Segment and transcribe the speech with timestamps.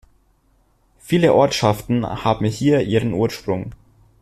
[0.97, 3.75] Viele Ortschaften haben hier ihren Ursprung.